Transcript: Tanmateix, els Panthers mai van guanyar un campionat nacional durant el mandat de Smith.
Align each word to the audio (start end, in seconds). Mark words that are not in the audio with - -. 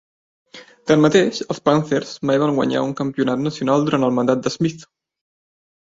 Tanmateix, 0.91 1.41
els 1.55 1.59
Panthers 1.69 2.15
mai 2.29 2.41
van 2.45 2.55
guanyar 2.61 2.83
un 2.89 2.97
campionat 3.03 3.47
nacional 3.49 3.89
durant 3.91 4.09
el 4.11 4.19
mandat 4.21 4.43
de 4.49 4.55
Smith. 4.59 4.87